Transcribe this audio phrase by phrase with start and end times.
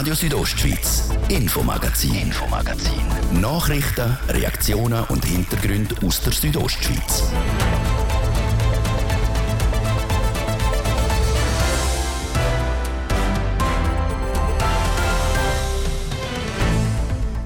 [0.00, 3.02] Radio Südostschweiz, Infomagazin, Infomagazin.
[3.38, 7.30] Nachrichten, Reaktionen und Hintergründe aus der Südostschweiz.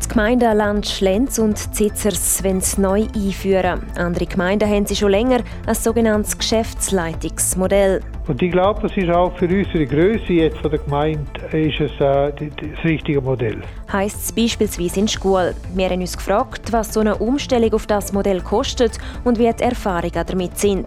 [0.05, 3.83] Die Gemeinden Land Schlenz und Zitzers wollen es neu einführen.
[3.97, 8.01] Andere Gemeinden haben sie schon länger ein sogenanntes Geschäftsleitungsmodell.
[8.27, 11.21] Und ich glaube, das ist auch für unsere Größe jetzt von der Gemeinde
[11.53, 13.61] ist es, äh, das richtige Modell.
[13.93, 15.55] Heißt es beispielsweise in Schule.
[15.75, 19.63] Wir haben uns gefragt, was so eine Umstellung auf das Modell kostet und wie die
[19.63, 20.87] Erfahrungen damit sind.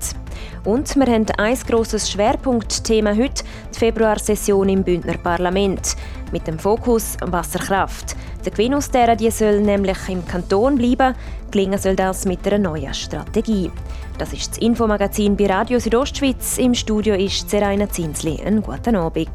[0.66, 5.95] Und wir haben ein grosses Schwerpunktthema heute, die Februarsession im Bündner Parlament.
[6.31, 8.16] Mit dem Fokus Wasserkraft.
[8.44, 11.16] Der Gewinn aus dieser die soll nämlich im Kanton bleiben.
[11.52, 13.72] Gelingen soll das mit einer neuen Strategie.
[14.18, 16.58] Das ist das Infomagazin bei Radio Südostschweiz.
[16.58, 18.42] Im Studio ist Seraina Zinsli.
[18.42, 19.30] Einen guten Abend.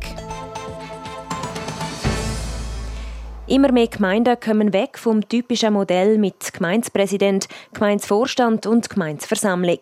[3.53, 9.81] Immer mehr Gemeinden kommen weg vom typischen Modell mit Gemeindepräsident, Gemeindevorstand und Gemeindeversammlung.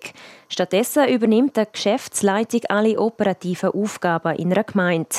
[0.49, 5.15] Stattdessen übernimmt die Geschäftsleitung alle operativen Aufgaben in einer Gemeinde.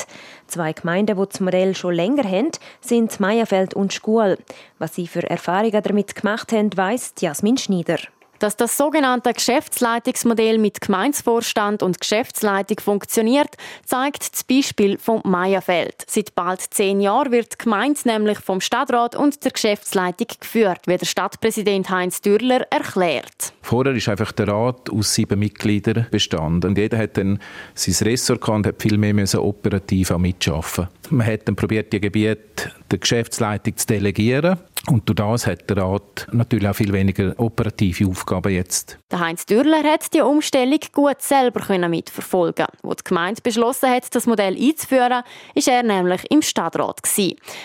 [0.48, 2.50] Zwei Gemeinden, die das Modell schon länger haben,
[2.82, 4.36] sind Meierfeld und Schkuhl.
[4.78, 8.00] Was sie für Erfahrungen damit gemacht haben, weiss Jasmin Schneider.
[8.42, 13.50] Dass das sogenannte Geschäftsleitungsmodell mit Gemeinsvorstand und Geschäftsleitung funktioniert,
[13.84, 15.94] zeigt das Beispiel vom Meierfeld.
[16.08, 20.96] Seit bald zehn Jahren wird die Gemeinde nämlich vom Stadtrat und der Geschäftsleitung geführt, wie
[20.96, 23.52] der Stadtpräsident Heinz Dürler erklärt.
[23.62, 27.38] Vorher ist einfach der Rat aus sieben Mitgliedern bestanden und jeder hat dann
[27.74, 30.88] sein Ressort und hat viel mehr müssen operativ mitschaffen.
[31.10, 35.76] Man hat dann probiert, die Gebiete der Geschäftsleitung zu delegieren und durch das hat der
[35.76, 38.98] Rat natürlich auch viel weniger operative Aufgaben jetzt.
[39.10, 42.66] Der Heinz Dürler hat die Umstellung gut selber mitverfolgen.
[42.82, 45.22] Wo die Gemeinde beschlossen hat, das Modell einzuführen,
[45.54, 47.00] ist er nämlich im Stadtrat.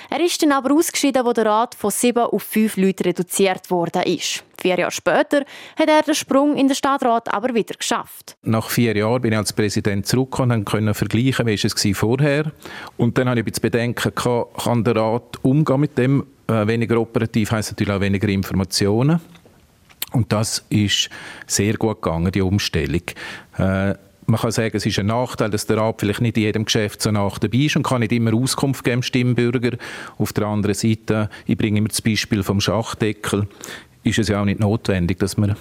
[0.09, 4.03] Er ist dann aber ausgeschieden, wo der Rat von sieben auf fünf Leute reduziert worden
[4.03, 4.43] ist.
[4.59, 5.43] Vier Jahre später
[5.77, 8.35] hat er den Sprung in den Stadtrat aber wieder geschafft.
[8.41, 12.51] Nach vier Jahren bin ich als Präsident zurückgekommen und konnte vergleichen, wie es vorher
[12.97, 16.25] Und dann habe ich zu bedenken, kann der Rat umgehen mit dem?
[16.47, 19.19] Äh, weniger operativ heisst natürlich auch weniger Informationen.
[20.13, 21.09] Und das ist
[21.45, 23.01] sehr gut gegangen, die Umstellung.
[23.57, 23.95] Äh,
[24.29, 27.01] man kann sagen, es ist ein Nachteil, dass der Rat vielleicht nicht in jedem Geschäft
[27.01, 29.77] so nach dabei ist und kann nicht immer Auskunft geben, Stimmbürger.
[30.17, 33.47] Auf der anderen Seite, ich bringe immer das Beispiel vom Schachdeckel
[34.07, 35.55] ist es ja auch nicht notwendig, dass man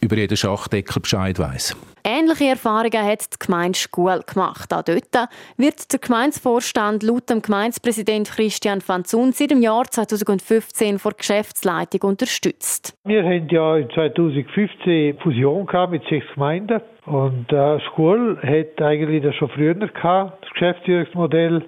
[0.00, 1.76] über jeden Schachdeckel Bescheid weiß.
[2.04, 4.72] Ähnliche Erfahrungen hat die Gemeinde Schule gemacht.
[4.72, 5.14] Auch dort
[5.56, 12.10] wird der Gemeindevorstand laut dem Gemeindepräsident Christian van Zun seit dem Jahr 2015 vor Geschäftsleitung
[12.10, 12.96] unterstützt.
[13.04, 19.48] Wir haben ja 2015 Fusion mit sechs Gemeinden und äh, Schule hat eigentlich das schon
[19.48, 21.64] früher gehabt, das Geschäftsführungsmodell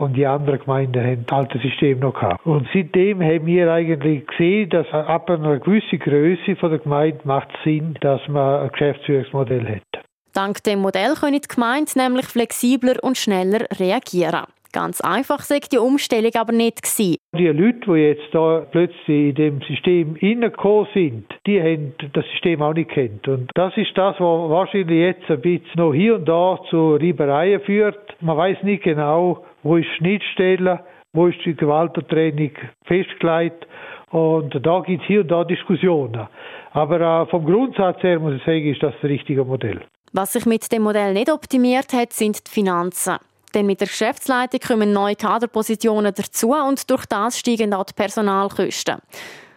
[0.00, 2.44] und die anderen Gemeinden haben das alte System noch gehabt.
[2.46, 7.48] Und seitdem haben wir eigentlich gesehen, dass ab einer gewissen Größe von der Gemeinde macht
[7.64, 10.04] Sinn, dass man ein Geschäftsführungsmodell hat.
[10.32, 14.46] Dank dem Modell können die Gemeinden nämlich flexibler und schneller reagieren.
[14.72, 17.16] Ganz einfach sagt die Umstellung aber nicht gewesen.
[17.36, 22.62] Die Leute, die jetzt da plötzlich in dem System hineingekommen sind, die haben das System
[22.62, 23.26] auch nicht kennt.
[23.26, 27.60] Und das ist das, was wahrscheinlich jetzt ein bisschen noch hier und da zu Reibereien
[27.62, 27.98] führt.
[28.20, 30.80] Man weiß nicht genau, wo ist Schnittstelle,
[31.12, 32.52] wo ist die Gewaltentraining
[32.84, 33.66] festgelegt.
[34.10, 36.28] Und da gibt es hier und da Diskussionen.
[36.72, 39.80] Aber äh, vom Grundsatz her muss ich sagen, ist das das richtige Modell.
[40.12, 43.18] Was sich mit dem Modell nicht optimiert hat, sind die Finanzen.
[43.54, 48.98] Denn mit der Geschäftsleitung kommen neue Kaderpositionen dazu und durch das steigen auch die Personalkosten.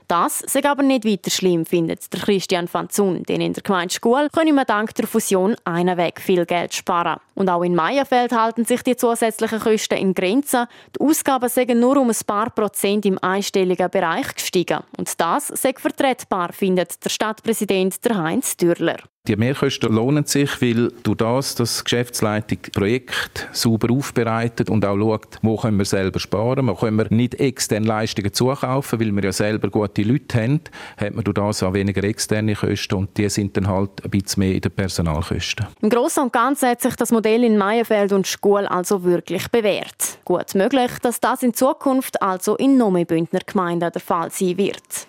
[0.07, 3.93] Das sei aber nicht weiter schlimm, findet der Christian van Zun, denn in der Gemeinde
[3.93, 7.19] Schule können wir dank der Fusion einen Weg viel Geld sparen.
[7.35, 10.67] Und auch in Meierfeld halten sich die zusätzlichen Kosten in Grenzen.
[10.95, 14.79] Die Ausgaben sind nur um ein paar Prozent im einstelligen Bereich gestiegen.
[14.97, 18.97] Und das sei vertretbar, findet der Stadtpräsident Heinz Dürler.
[19.25, 24.97] Die Mehrkosten lohnen sich, weil durch das, dass die Geschäftsleitung Projekt sauber aufbereitet und auch
[24.97, 26.67] schaut, wo können wir selber sparen.
[26.67, 30.59] Wo können wir nicht externe Leistungen zukaufen, weil wir ja selber gute Leute haben,
[30.97, 34.41] hat man durch das auch weniger externe Kosten und die sind dann halt ein bisschen
[34.41, 35.67] mehr in den Personalkosten.
[35.81, 40.19] Im Großen und Ganzen hat sich das Modell in Meierfeld und Schkuhl also wirklich bewährt.
[40.25, 44.57] Gut möglich, dass das in Zukunft also in noch mehr Bündner Gemeinden der Fall sein
[44.57, 45.07] wird.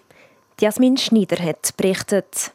[0.61, 2.53] Jasmin Schneider hat berichtet.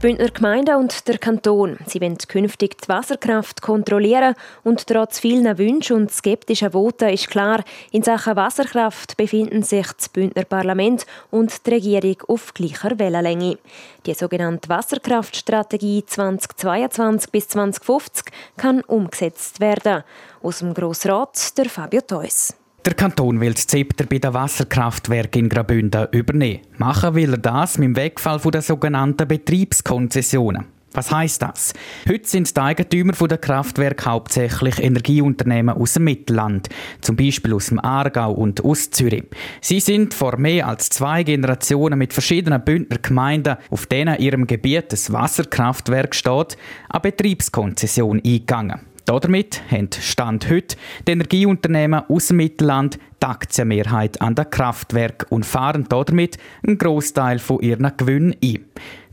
[0.00, 1.76] Bündner Gemeinde und der Kanton.
[1.84, 7.62] Sie wollen künftig die Wasserkraft kontrollieren und trotz vielen Wünschen und skeptischen Voten ist klar,
[7.92, 13.58] in Sachen Wasserkraft befinden sich das Bündner Parlament und die Regierung auf gleicher Wellenlänge.
[14.06, 18.24] Die sogenannte Wasserkraftstrategie 2022 bis 2050
[18.56, 20.02] kann umgesetzt werden.
[20.42, 22.54] Aus dem Grossrat der Fabio Theus.
[22.86, 26.62] Der Kanton will das Zepter bei den Wasserkraftwerken in Graubünden übernehmen.
[26.78, 30.64] Machen will er das mit dem Wegfall der sogenannten Betriebskonzessionen.
[30.92, 31.74] Was heißt das?
[32.08, 36.70] Heute sind die Eigentümer der Kraftwerke hauptsächlich Energieunternehmen aus dem Mittelland,
[37.02, 39.24] zum Beispiel aus dem Aargau und aus Zürich.
[39.60, 44.90] Sie sind vor mehr als zwei Generationen mit verschiedenen Bündner Gemeinden, auf denen ihrem Gebiet
[44.90, 46.56] das Wasserkraftwerk steht,
[46.88, 48.80] eine Betriebskonzession eingegangen.
[49.18, 50.76] Damit haben Stand heute
[51.08, 57.40] die Energieunternehmen aus dem Mittelland die Aktienmehrheit an den Kraftwerk und fahren damit einen Großteil
[57.40, 58.66] von ihren Gewinnen ein.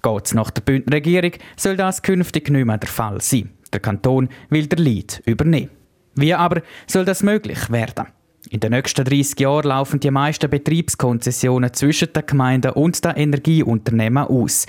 [0.03, 3.49] Geht es nach der Bündner Regierung, soll das künftig nicht mehr der Fall sein.
[3.73, 5.71] Der Kanton will der Lead übernehmen.
[6.13, 8.05] Wie aber soll das möglich werden?
[8.51, 14.25] In den nächsten 30 Jahren laufen die meisten Betriebskonzessionen zwischen den Gemeinden und den Energieunternehmen
[14.25, 14.67] aus.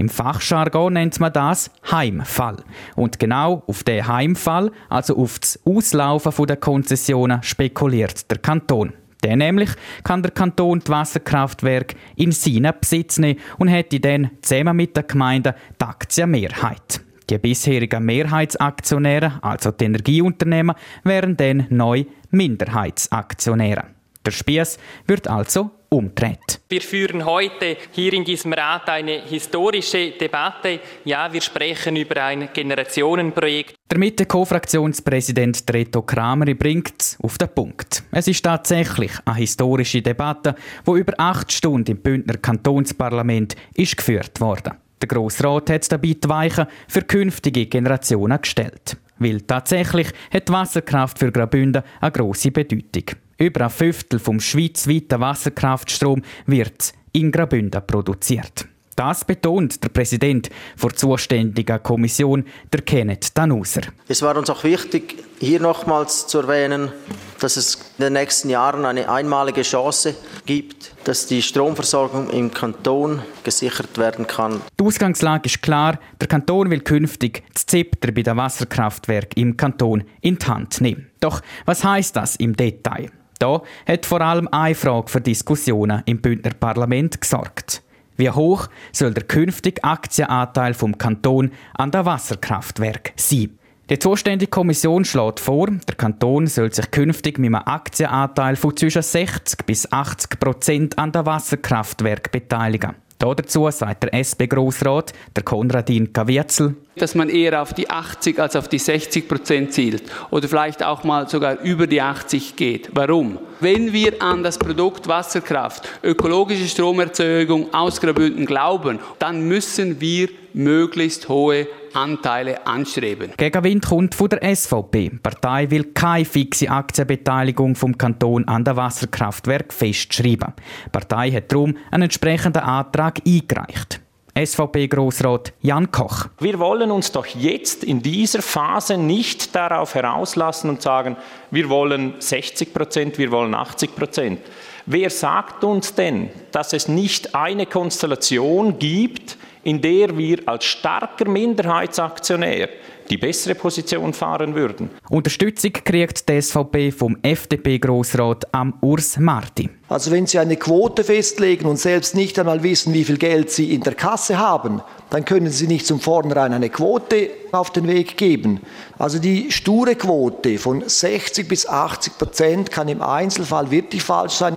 [0.00, 2.56] Im Fachjargon nennt man das Heimfall.
[2.96, 8.94] Und genau auf den Heimfall, also auf das Auslaufen der Konzessionen, spekuliert der Kanton.
[9.22, 9.68] Der nämlich
[10.02, 15.02] kann der Kanton die Wasserkraftwerke in seinen Besitz nehmen und hätte dann zusammen mit der
[15.02, 17.02] Gemeinde die Aktienmehrheit.
[17.28, 23.84] Die bisherigen Mehrheitsaktionäre, also die Energieunternehmen, wären dann neu Minderheitsaktionäre.
[24.24, 26.60] Der Spieß wird also umdreht.
[26.68, 30.80] Wir führen heute hier in diesem Rat eine historische Debatte.
[31.04, 33.74] Ja, wir sprechen über ein Generationenprojekt.
[33.90, 38.04] Der Mitte-Co-Fraktionspräsident Reto Kramer bringt es auf den Punkt.
[38.12, 40.54] Es ist tatsächlich eine historische Debatte,
[40.84, 44.74] wo über acht Stunden im Bündner Kantonsparlament ist geführt worden.
[45.02, 48.96] Der Grossrat hat dabei die Weichen für künftige Generationen gestellt.
[49.20, 53.04] Weil tatsächlich hat die Wasserkraft für Graubünden eine grosse Bedeutung.
[53.38, 58.66] Über ein Fünftel vom schweizweiten Wasserkraftstrom wird in Graubünden produziert.
[59.00, 60.50] Das betont der Präsident
[60.82, 63.80] der zuständigen Kommission, der Kenneth Danuser.
[64.08, 66.92] Es war uns auch wichtig, hier nochmals zu erwähnen,
[67.40, 73.22] dass es in den nächsten Jahren eine einmalige Chance gibt, dass die Stromversorgung im Kanton
[73.42, 74.60] gesichert werden kann.
[74.78, 75.98] Die Ausgangslage ist klar.
[76.20, 81.06] Der Kanton will künftig das Zepter bei den Wasserkraftwerken im Kanton in die Hand nehmen.
[81.20, 83.10] Doch was heißt das im Detail?
[83.38, 87.82] Da hat vor allem eine Frage für Diskussionen im Bündner Parlament gesorgt.
[88.20, 93.58] Wie hoch soll der künftige Aktienanteil vom Kanton an der Wasserkraftwerk sein?
[93.88, 99.00] Die zuständige Kommission schlägt vor, der Kanton soll sich künftig mit einem Aktienanteil von zwischen
[99.00, 102.94] 60 bis 80 Prozent an der Wasserkraftwerk beteiligen.
[103.18, 108.68] Dazu sagt der SP-Grossrat, der Konradin Kavierzel, dass man eher auf die 80 als auf
[108.68, 112.90] die 60 Prozent zielt oder vielleicht auch mal sogar über die 80 geht.
[112.92, 113.38] Warum?
[113.60, 121.28] Wenn wir an das Produkt Wasserkraft, ökologische Stromerzeugung aus Graubünden glauben, dann müssen wir möglichst
[121.28, 123.32] hohe Anteile anstreben.
[123.36, 125.10] Gegenwind kommt von der SVP.
[125.10, 130.54] Die Partei will keine fixe Aktienbeteiligung vom Kanton an der Wasserkraftwerk festschreiben.
[130.86, 134.00] Die Partei hat darum einen entsprechenden Antrag eingereicht.
[134.46, 136.26] SVP-Grossrat Jan Koch.
[136.38, 141.16] Wir wollen uns doch jetzt in dieser Phase nicht darauf herauslassen und sagen,
[141.50, 144.40] wir wollen 60 Prozent, wir wollen 80 Prozent.
[144.86, 151.28] Wer sagt uns denn, dass es nicht eine Konstellation gibt, in der wir als starker
[151.28, 152.70] Minderheitsaktionär
[153.10, 154.88] die bessere Position fahren würden.
[155.10, 159.68] Unterstützung kriegt die SVP vom FDP-Grossrat am Urs Marti.
[159.88, 163.74] Also wenn Sie eine Quote festlegen und selbst nicht einmal wissen, wie viel Geld Sie
[163.74, 168.16] in der Kasse haben, dann können Sie nicht zum Vornherein eine Quote auf den Weg
[168.16, 168.60] geben.
[168.98, 174.56] Also die sture Quote von 60 bis 80 Prozent kann im Einzelfall wirklich falsch sein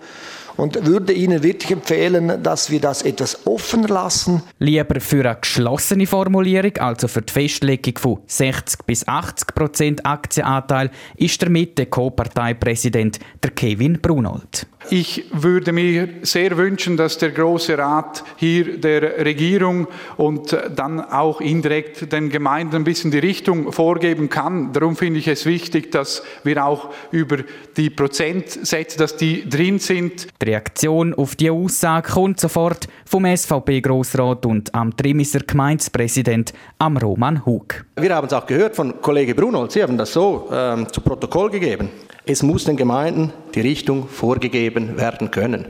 [0.58, 4.44] und würde Ihnen wirklich empfehlen, dass wir das etwas offener lassen.
[4.60, 10.92] Lieber für eine geschlossene Formulierung, also für die Festlegung von 60 bis 80 Prozent Aktienanteil,
[11.16, 13.20] ist der Mitte-Co-Parteipräsident
[13.56, 14.68] Kevin Brunold.
[14.90, 19.88] Ich würde mir sehr wünschen, dass der Große Rat hier der Regierung
[20.18, 24.74] und dann auch indirekt den Gemeinden ein bisschen die Richtung vorgeben kann.
[24.74, 27.38] Darum finde ich es wichtig, dass wir auch über
[27.78, 30.28] die Prozentsätze, dass die drin sind.
[30.42, 37.46] Die Reaktion auf die Aussage kommt sofort vom SVP-Grossrat und am Trimiser Gemeindepräsident am Roman
[37.46, 37.86] Hug.
[37.96, 39.68] Wir haben es auch gehört von Kollege Bruno.
[39.70, 41.90] Sie haben das so ähm, zu Protokoll gegeben.
[42.26, 45.66] Es muss den Gemeinden die Richtung vorgegeben werden können.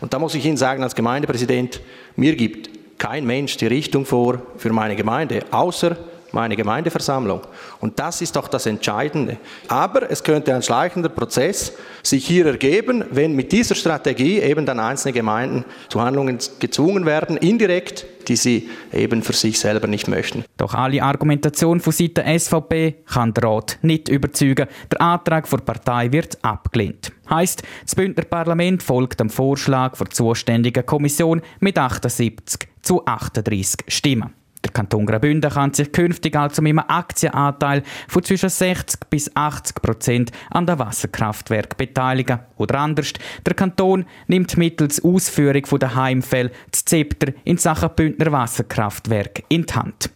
[0.00, 1.80] Und da muss ich Ihnen sagen, als Gemeindepräsident,
[2.16, 5.96] mir gibt kein Mensch die Richtung vor für meine Gemeinde, außer
[6.32, 7.42] meine Gemeindeversammlung.
[7.80, 9.38] Und das ist doch das Entscheidende.
[9.68, 11.72] Aber es könnte ein schleichender Prozess
[12.02, 17.36] sich hier ergeben, wenn mit dieser Strategie eben dann einzelne Gemeinden zu Handlungen gezwungen werden,
[17.36, 20.44] indirekt, die sie eben für sich selber nicht möchten.
[20.56, 24.66] Doch alle Argumentation von Seiten SVP kann der Rat nicht überzeugen.
[24.90, 27.12] Der Antrag der Partei wird abgelehnt.
[27.28, 34.39] Heißt, das Bündner Parlament folgt dem Vorschlag der zuständigen Kommission mit 78 zu 38 Stimmen.
[34.64, 39.76] Der Kanton Graubünden kann sich künftig also mit einem Aktienanteil von zwischen 60 bis 80
[39.76, 42.40] Prozent an der Wasserkraftwerk beteiligen.
[42.56, 43.12] Oder anders,
[43.44, 49.72] der Kanton nimmt mittels Ausführung der Heimfälle das Zepter in Sachen Bündner Wasserkraftwerk in die
[49.72, 50.10] Hand.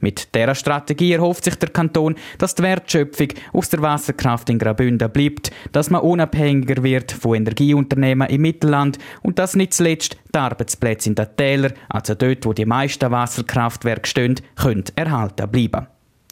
[0.00, 5.10] Mit dieser Strategie erhofft sich der Kanton, dass die Wertschöpfung aus der Wasserkraft in Graubünden
[5.10, 11.10] bleibt, dass man unabhängiger wird von Energieunternehmen im Mittelland und dass nicht zuletzt die Arbeitsplätze
[11.10, 15.86] in den Tälern, also dort, wo die meisten Wasserkraftwerke stehen, können erhalten bleiben.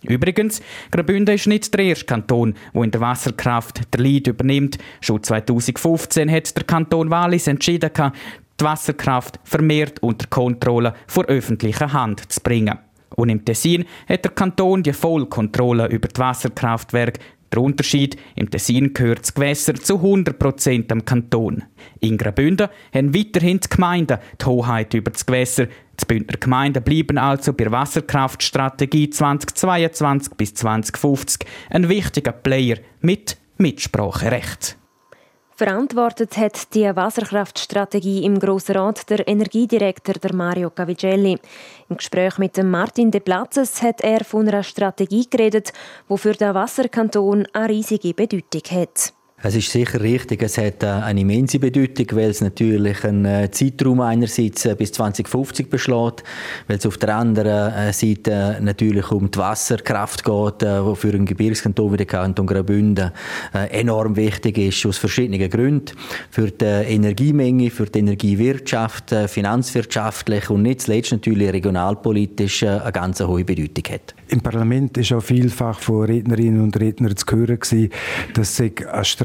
[0.05, 4.79] Übrigens, Graubünden ist nicht der erste Kanton, wo in der Wasserkraft der Lead übernimmt.
[5.01, 7.91] Schon 2015 hat der Kanton Wallis entschieden,
[8.61, 12.79] die Wasserkraft vermehrt unter Kontrolle vor öffentlicher Hand zu bringen.
[13.17, 17.21] Und im Tessin hat der Kanton die Vollkontrolle über die Wasserkraftwerke.
[17.53, 21.65] Der Unterschied, im Tessin gehört das Gewässer zu 100% am Kanton.
[22.01, 25.67] In Graubünden haben weiterhin die Gemeinden die Hoheit über das Gewässer.
[25.67, 33.39] Die Bündner Gemeinden bleiben also bei der Wasserkraftstrategie 2022 bis 2050 ein wichtiger Player mit
[33.57, 34.78] Mitspracherecht.
[35.59, 41.37] Verantwortet hat die Wasserkraftstrategie im Grossen Rat der Energiedirektor der Mario Cavigelli.
[41.89, 45.73] Im Gespräch mit Martin De Platzes hat er von einer Strategie geredet,
[46.09, 49.13] die für den Wasserkanton eine riesige Bedeutung hat.
[49.41, 53.49] Es ist sicher richtig, es hat äh, eine immense Bedeutung, weil es natürlich einen äh,
[53.53, 56.25] Zeitraum einerseits äh, bis 2050 beschlägt,
[56.67, 61.93] weil es auf der anderen Seite natürlich um die Wasserkraft geht, die für einen Gebirgskanton
[61.93, 63.13] wie den Kanton Graubünden
[63.53, 65.93] enorm wichtig ist, aus verschiedenen Gründen.
[66.31, 73.45] Für die Energiemenge, für die Energiewirtschaft, finanzwirtschaftlich und nicht zuletzt natürlich regionalpolitisch eine ganz hohe
[73.45, 74.15] Bedeutung hat.
[74.29, 77.59] Im Parlament ist auch vielfach von Rednerinnen und Rednern zu hören,
[78.35, 78.71] dass eine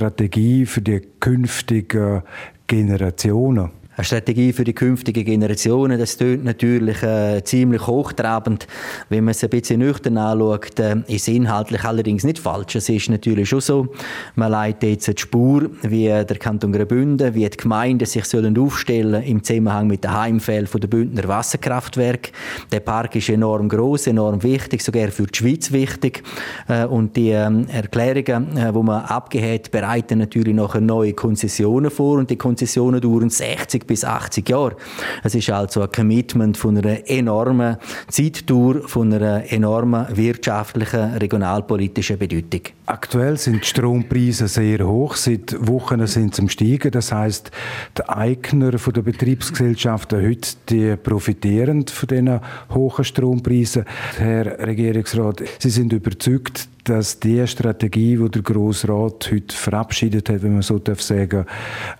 [0.03, 2.23] Strategie für die künftigen
[2.67, 8.67] Generationen eine Strategie für die künftigen Generationen, das tönt natürlich äh, ziemlich hochtrabend.
[9.09, 12.75] Wenn man es ein bisschen nüchtern anschaut, äh, ist inhaltlich allerdings nicht falsch.
[12.75, 13.87] Es ist natürlich schon so,
[14.35, 19.23] man leitet jetzt die Spur, wie der Kanton Graubünden, wie die Gemeinden sich sollen aufstellen
[19.23, 22.31] im Zusammenhang mit den Heimfällen der Bündner Wasserkraftwerke.
[22.71, 26.23] Der Park ist enorm groß, enorm wichtig, sogar für die Schweiz wichtig.
[26.67, 32.17] Äh, und die ähm, Erklärungen, äh, wo man abgehört, bereiten natürlich noch neue Konzessionen vor
[32.17, 34.75] und die Konzessionen dauern 60 70 bis 80 Jahre.
[35.23, 37.77] Es ist also ein Commitment von einer enormen
[38.09, 42.61] Zeitdauer, von einer enormen wirtschaftlichen, regionalpolitischen Bedeutung.
[42.85, 45.15] Aktuell sind die Strompreise sehr hoch.
[45.15, 46.91] Seit Wochen sind sie am Steigen.
[46.91, 47.51] Das heißt,
[47.97, 52.39] die Eigner der Betriebsgesellschaften heute die profitieren von diesen
[52.73, 53.85] hohen Strompreisen.
[54.17, 60.53] Herr Regierungsrat, Sie sind überzeugt, dass die Strategie, die der Grossrat heute verabschiedet hat, wenn
[60.53, 61.45] man so darf sagen,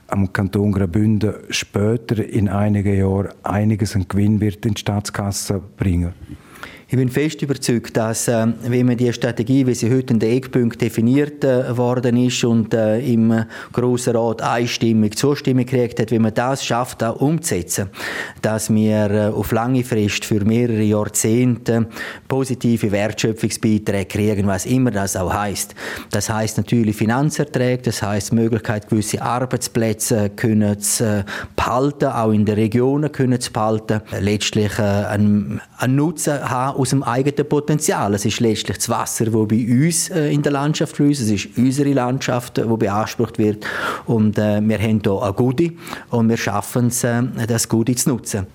[0.07, 6.13] am Kanton Graubünden später in einigen Jahren einiges an Gewinn wird in die Staatskasse bringen.
[6.93, 10.37] Ich bin fest überzeugt, dass äh, wenn man die Strategie, wie sie heute in den
[10.37, 16.21] Eckpunkten definiert äh, worden ist und äh, im Grossen Rat einstimmig Zustimmung gekriegt hat, wenn
[16.21, 17.89] man das schafft, auch umzusetzen,
[18.43, 21.87] dass wir äh, auf lange Frist für mehrere Jahrzehnte
[22.27, 25.73] positive Wertschöpfungsbeiträge kriegen, was immer das auch heißt.
[26.11, 32.53] Das heißt natürlich Finanzerträge, das heißt Möglichkeit, gewisse Arbeitsplätze können zu behalten, auch in den
[32.53, 38.13] Regionen können zu behalten, letztlich äh, einen, einen Nutzen haben aus dem eigenen Potenzial.
[38.13, 41.21] Es ist letztlich das Wasser, das bei uns äh, in der Landschaft fließt.
[41.21, 43.65] Es ist unsere Landschaft, die beansprucht wird.
[44.05, 45.71] Und äh, wir haben hier ein Gute
[46.09, 48.47] und wir schaffen es, äh, das Gute zu nutzen.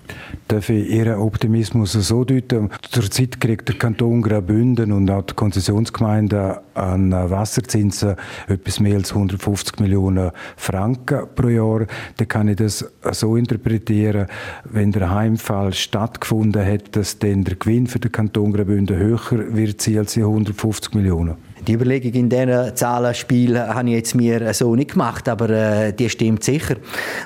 [0.47, 2.69] Darf ich Ihren Optimismus so deuten?
[2.91, 8.15] Zurzeit kriegt der Kanton Graubünden und auch die Konzessionsgemeinde an Wasserzinsen
[8.47, 11.85] etwas mehr als 150 Millionen Franken pro Jahr.
[12.17, 14.27] Dann kann ich das so interpretieren,
[14.63, 19.19] wenn der Heimfall stattgefunden hat, dass dann der Gewinn für den Kanton Graubünden höher
[19.53, 21.48] wird sie als die 150 Millionen.
[21.67, 26.09] Die Überlegung in diesen Zahlenspiel habe ich jetzt mir so nicht gemacht, aber äh, die
[26.09, 26.75] stimmt sicher.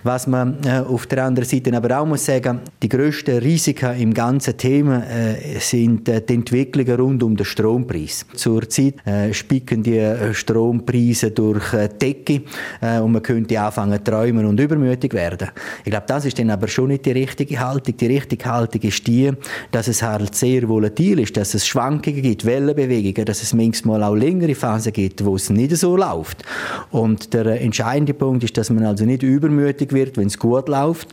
[0.04, 4.13] Was man äh, auf der anderen Seite aber auch muss sagen, die grössten Risiken im
[4.13, 8.25] ganzen Thema äh, sind äh, die Entwicklungen rund um den Strompreis.
[8.36, 12.42] Zurzeit äh, spicken die äh, Strompreise durch äh, Decke
[12.82, 15.50] und man könnte anfangen träumen und übermütig werden.
[15.84, 17.96] Ich glaube, das ist dann aber schon nicht die richtige Haltung.
[17.96, 19.32] Die richtige Haltung ist die,
[19.72, 24.16] dass es halt sehr volatil ist, dass es Schwankungen gibt, Wellenbewegungen, dass es manchmal auch
[24.34, 26.44] längere Phasen gibt, wo es nicht so läuft.
[26.92, 31.10] Und der entscheidende Punkt ist, dass man also nicht übermütig wird, wenn es gut läuft,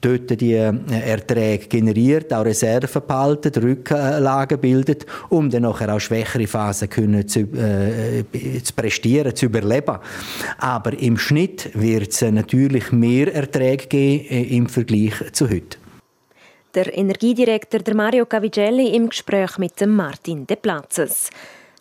[0.00, 6.46] dort die äh, Erträge generiert, auch Reserven behalten, Rücklagen bildet, um dann nachher auch schwächere
[6.46, 8.24] Phasen können zu, äh,
[8.62, 9.98] zu prestieren, zu überleben.
[10.58, 15.76] Aber im Schnitt wird es natürlich mehr Erträge geben äh, im Vergleich zu heute.
[16.74, 21.28] Der Energiedirektor der Mario Cavigelli im Gespräch mit dem Martin De Platzes.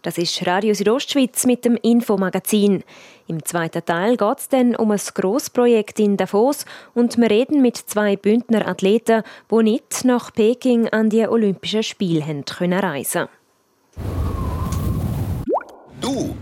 [0.01, 2.85] Das ist Radio Südostschweiz mit dem Infomagazin.
[3.27, 6.63] Im zweiten Teil geht es dann um ein Grossprojekt in Davos
[6.93, 12.21] und wir reden mit zwei Bündner Athleten, die nicht nach Peking an die Olympischen Spiele
[12.21, 13.38] reisen können.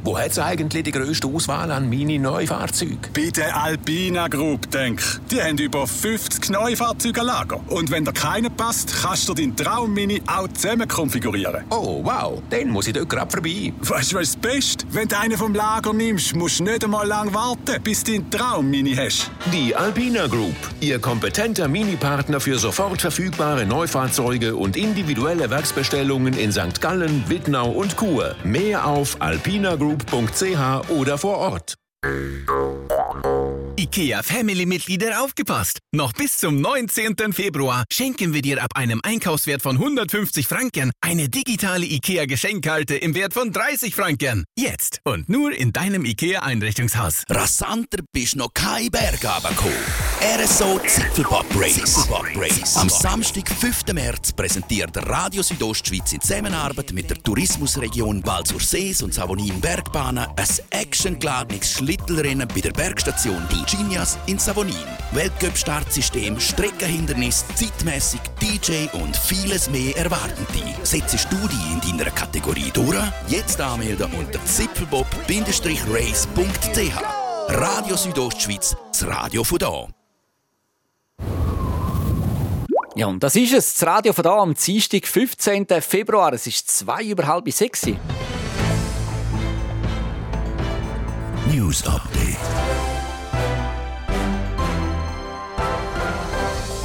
[0.08, 2.98] Wo hat's eigentlich die grösste Auswahl an Mini-Neufahrzeugen?
[3.14, 5.02] Bei der Alpina Group, denk.
[5.30, 7.60] Die haben über 50 Neufahrzeuge Lager.
[7.68, 11.66] Und wenn dir keiner passt, kannst du deinen Traum-Mini auch zusammen konfigurieren.
[11.72, 12.42] Oh, wow.
[12.50, 13.74] Dann muss ich dort gerade vorbei.
[13.82, 14.86] Weißt du, was das Beste?
[14.92, 18.32] Wenn du einen vom Lager nimmst, musst du nicht einmal lang warten, bis du deinen
[18.32, 19.30] Traum-Mini hast.
[19.52, 20.56] Die Alpina Group.
[20.80, 26.80] Ihr kompetenter Mini-Partner für sofort verfügbare Neufahrzeuge und individuelle Werksbestellungen in St.
[26.80, 28.38] Gallen, Wittnau und Chur.
[28.46, 31.76] Mehr auf alpina alpinagroup.ch oder vor Ort.
[33.88, 35.80] IKEA Family-Mitglieder aufgepasst!
[35.94, 37.32] Noch bis zum 19.
[37.32, 43.34] Februar schenken wir dir ab einem Einkaufswert von 150 Franken eine digitale IKEA-Geschenkkarte im Wert
[43.34, 44.44] von 30 Franken.
[44.60, 47.24] Jetzt und nur in deinem IKEA-Einrichtungshaus.
[47.30, 49.78] Rasanter bist noch kein Berg runtergekommen.
[50.38, 52.10] RSO Zipfelbob Race.
[52.36, 52.76] Race.
[52.76, 53.94] Am Samstag, 5.
[53.94, 60.28] März, präsentiert Radio Südostschweiz in Zusammenarbeit mit der Tourismusregion Val sur Sees und Savonin Bergbahnen
[60.36, 64.76] ein actiongeladenes Schlittelrennen bei der Bergstation Die Genias in Savonin.
[65.12, 70.76] Weltcup-Startsystem, Streckenhindernis, zeitmäßig DJ und vieles mehr erwarten dich.
[70.84, 72.98] Setzt du dich in deiner Kategorie durch?
[73.28, 77.02] Jetzt anmelden unter zipfelbob-race.ch.
[77.50, 79.88] Radio Südostschweiz, das Radio von da.
[82.96, 85.68] Ja, und das ist es, das Radio von da am Dienstag, 15.
[85.82, 86.34] Februar.
[86.34, 87.86] Es ist zwei über halb sechs.
[91.54, 92.67] News Update.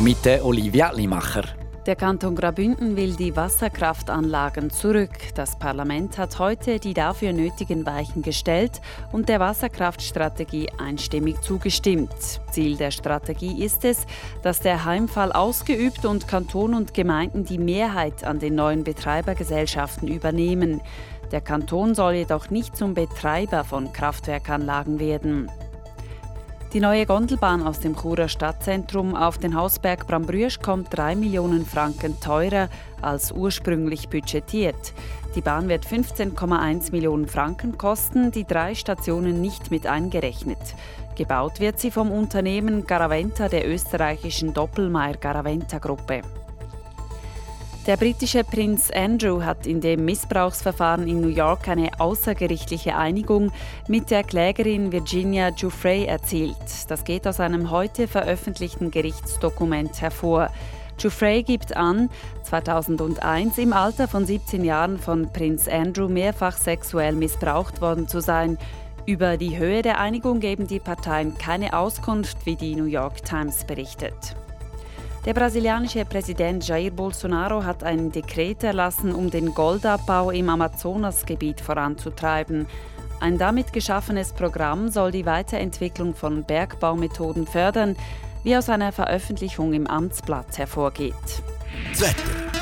[0.03, 1.45] Mit der Olivia Limacher.
[1.87, 5.13] Der Kanton Graubünden will die Wasserkraftanlagen zurück.
[5.37, 8.81] Das Parlament hat heute die dafür nötigen Weichen gestellt
[9.13, 12.41] und der Wasserkraftstrategie einstimmig zugestimmt.
[12.51, 14.05] Ziel der Strategie ist es,
[14.43, 20.81] dass der Heimfall ausgeübt und Kanton und Gemeinden die Mehrheit an den neuen Betreibergesellschaften übernehmen.
[21.31, 25.49] Der Kanton soll jedoch nicht zum Betreiber von Kraftwerkanlagen werden.
[26.73, 32.19] Die neue Gondelbahn aus dem Churer Stadtzentrum auf den Hausberg Brambrüsch kommt 3 Millionen Franken
[32.19, 32.71] teurer
[33.03, 34.95] als ursprünglich budgetiert.
[35.35, 40.75] Die Bahn wird 15,1 Millionen Franken kosten, die drei Stationen nicht mit eingerechnet.
[41.15, 46.23] Gebaut wird sie vom Unternehmen Garaventa der österreichischen Doppelmayr-Garaventa-Gruppe.
[47.87, 53.51] Der britische Prinz Andrew hat in dem Missbrauchsverfahren in New York eine außergerichtliche Einigung
[53.89, 56.55] mit der Klägerin Virginia Giuffre erzielt.
[56.87, 60.51] Das geht aus einem heute veröffentlichten Gerichtsdokument hervor.
[60.97, 62.09] Giuffre gibt an,
[62.45, 68.59] 2001 im Alter von 17 Jahren von Prinz Andrew mehrfach sexuell missbraucht worden zu sein.
[69.07, 73.65] Über die Höhe der Einigung geben die Parteien keine Auskunft, wie die New York Times
[73.65, 74.37] berichtet.
[75.25, 82.67] Der brasilianische Präsident Jair Bolsonaro hat ein Dekret erlassen, um den Goldabbau im Amazonasgebiet voranzutreiben.
[83.21, 87.95] Ein damit geschaffenes Programm soll die Weiterentwicklung von Bergbaumethoden fördern,
[88.43, 91.15] wie aus einer Veröffentlichung im Amtsblatt hervorgeht.
[91.95, 92.62] Wetter.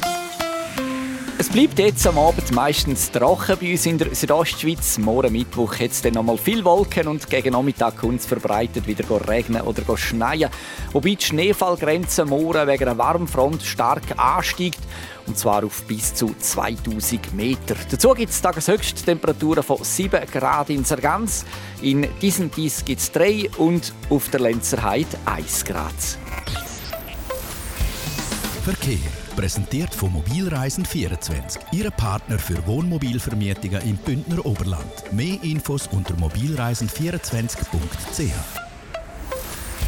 [1.51, 4.97] bleibt jetzt am Abend meistens trocken bei uns in der Südostschweiz.
[4.99, 9.05] Morgen Mittwoch hat es dann nochmal viel Wolken und gegen Nachmittag kommt es verbreitet wieder
[9.27, 10.49] regnen oder schneien.
[10.93, 14.79] Wobei die Schneefallgrenze morgen wegen einer Warmfront stark ansteigt
[15.27, 17.75] und zwar auf bis zu 2000 Meter.
[17.89, 21.45] Dazu gibt es Tageshöchsttemperaturen von 7 Grad in Sargans,
[21.81, 25.95] in Disentis gibt es 3 und auf der Lenzerheide 1 Grad.
[28.63, 29.20] Verkehr.
[29.41, 35.11] Präsentiert von Mobilreisen24, Ihrem Partner für Wohnmobilvermietungen im Bündner Oberland.
[35.11, 38.70] Mehr Infos unter mobilreisen24.ch.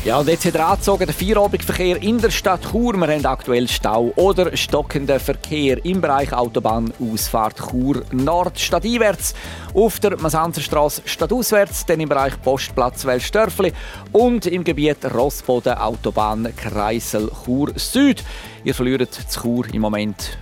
[0.05, 2.93] Ja, und jetzt hat er angezogen, der Feierabendverkehr in der Stadt Chur.
[2.97, 9.33] Wir haben aktuell Stau oder stockenden Verkehr im Bereich Autobahnausfahrt Chur Nord stadteinwärts,
[9.73, 13.71] auf der Masanzerstraße stadtauswärts, dann im Bereich Postplatz Welsdörfli
[14.11, 18.25] und im Gebiet Rossboden Autobahn Kreisel Chur Süd.
[18.65, 20.37] Ihr verliert zu Chur im Moment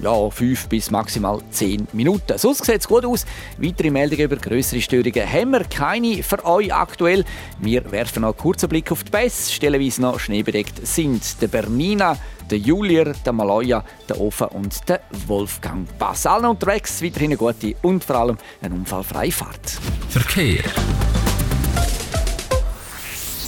[0.00, 2.38] ja, fünf bis maximal zehn Minuten.
[2.38, 3.26] Sonst sieht es gut aus.
[3.58, 7.24] Weitere Meldungen über größere Störungen haben wir keine für euch aktuell.
[7.58, 9.52] Wir werfen noch einen kurzen Blick auf die Bässe.
[9.52, 12.16] Stellenweise noch schneebedeckt sind der Bernina,
[12.50, 16.26] der Julier, der Maloja, der Ofen und der Wolfgang Bass.
[16.26, 19.78] Allen unterwegs weiterhin eine gute und vor allem eine unfallfreie Fahrt.
[20.08, 20.62] Verkehr.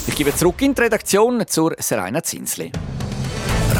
[0.07, 2.73] Ich gebe zurück in die Redaktion zur Serena Zinsli.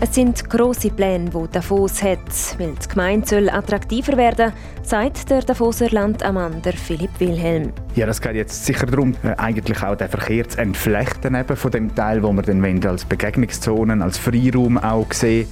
[0.00, 2.20] Es sind grosse Pläne, die Davos hat.
[2.56, 4.52] Weil die Gemeinde soll attraktiver werden
[4.84, 7.72] sagt der Davoser Landammann Philipp Wilhelm.
[7.96, 11.70] Ja, das geht jetzt sicher darum, äh, eigentlich auch den Verkehr zu entflechten eben von
[11.72, 15.48] dem Teil, wo wir dann als Begegnungszonen, als Freiraum auch sehen.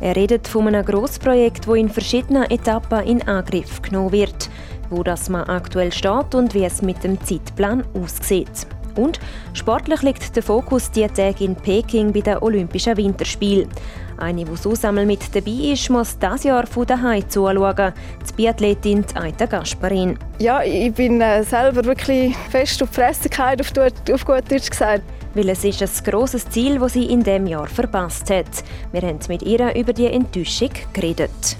[0.00, 4.48] Er redet von einem Grossprojekt, das in verschiedenen Etappen in Angriff genommen wird,
[4.88, 8.66] wo das man aktuell steht und wie es mit dem Zeitplan aussieht.
[8.96, 9.20] Und
[9.52, 13.68] sportlich liegt der Fokus diese Tage in Peking bei den Olympischen Winterspielen.
[14.18, 17.92] Eine, die so mit dabei ist, muss dieses Jahr von daheim zuschauen.
[18.28, 20.16] Die Biathletin Aita Gasparin.
[20.38, 25.02] Ja, ich bin äh, selber wirklich fest auf die Fresse auf, auf gut Deutsch gesagt.
[25.34, 28.62] Weil es ist ein grosses Ziel, das sie in diesem Jahr verpasst hat.
[28.92, 31.56] Wir haben mit ihr über die Enttäuschung geredet.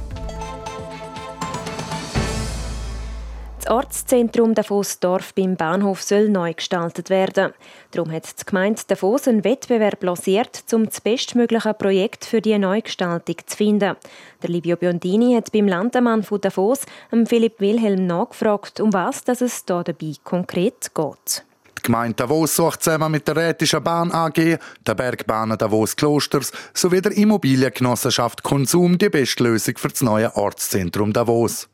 [3.62, 7.52] Das Ortszentrum Davos-Dorf beim Bahnhof soll neu gestaltet werden.
[7.92, 13.36] Darum hat die Gemeinde Davos einen Wettbewerb lanciert, um das bestmögliche Projekt für die Neugestaltung
[13.46, 13.94] zu finden.
[14.42, 16.80] Der Livio Biondini hat beim Landammann von Davos,
[17.26, 21.44] Philipp Wilhelm, nachgefragt, um was es hier dabei konkret geht.
[21.78, 27.00] Die Gemeinde Davos sucht zusammen mit der Rätischen Bahn AG, der Bergbahnen Davos Klosters sowie
[27.00, 31.68] der Immobiliengenossenschaft Konsum die beste Lösung für das neue Ortszentrum Davos.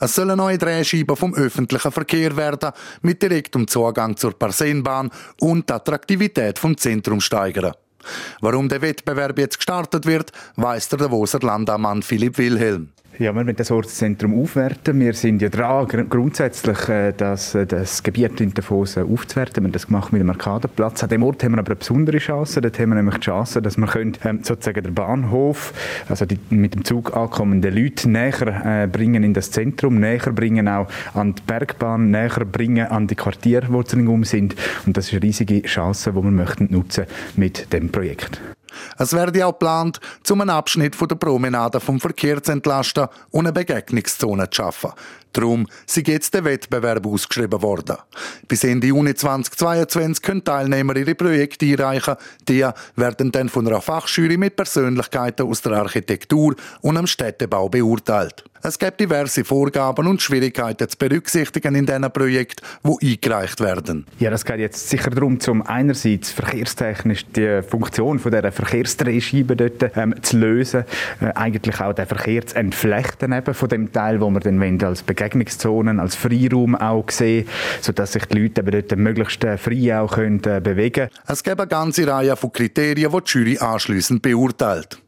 [0.00, 5.68] Es soll eine neue Drehscheibe vom öffentlichen Verkehr werden, mit direktem Zugang zur Parsenbahn und
[5.68, 7.72] die Attraktivität vom Zentrum steigern.
[8.40, 12.92] Warum der Wettbewerb jetzt gestartet wird, weiss der Davoser Landammann Philipp Wilhelm.
[13.18, 15.00] Ja, wir müssen das Ortszentrum aufwerten.
[15.00, 19.62] Wir sind ja dran, grundsätzlich äh, das, äh, das Gebiet in Davos aufzuwerten.
[19.62, 21.02] Wir haben das gemacht mit dem Arkadenplatz.
[21.02, 22.60] An dem Ort haben wir aber eine besondere Chance.
[22.60, 25.72] Dort haben wir nämlich die Chance, dass wir können, ähm, sozusagen den Bahnhof,
[26.10, 30.68] also die mit dem Zug ankommenden Leute näher äh, bringen in das Zentrum, näher bringen
[30.68, 34.56] auch an die Bergbahn, näher bringen an die Quartiere, die ringsum sind.
[34.84, 38.42] Und das ist eine riesige Chance, die wir möchten nutzen mit dem Projekt.
[38.98, 43.52] Es werde auch geplant, um einen Abschnitt der Promenade vom Verkehr zu entlasten und eine
[43.52, 44.92] Begegnungszone zu schaffen.
[45.36, 47.96] Darum sind jetzt der Wettbewerb ausgeschrieben worden.
[48.48, 52.14] Bis Ende Juni 2022 können Teilnehmer ihre Projekte einreichen.
[52.48, 58.44] Die werden dann von einer Fachjury mit Persönlichkeiten aus der Architektur und dem Städtebau beurteilt.
[58.62, 64.06] Es gibt diverse Vorgaben und Schwierigkeiten zu berücksichtigen in diesen Projekten, die eingereicht werden.
[64.18, 69.96] Ja, das geht jetzt sicher darum, zum einerseits verkehrstechnisch die Funktion von dieser Verkehrsdrehscheibe dort
[69.96, 70.84] ähm, zu lösen,
[71.20, 75.02] äh, eigentlich auch den Verkehr zu entflechten eben von dem Teil, wo wir dann als
[75.26, 77.48] Begegnungszonen, als Freiraum auch sehen,
[77.80, 81.10] sodass sich die Leute dort möglichst frei auch können, äh, bewegen können.
[81.26, 84.98] Es gibt eine ganze Reihe von Kriterien, die die Jury anschliessend beurteilt.